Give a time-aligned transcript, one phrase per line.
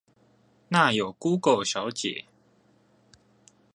[0.69, 2.25] 那有估狗小姐